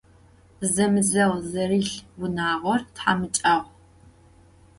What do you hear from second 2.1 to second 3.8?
vunağor thamıç'ağu.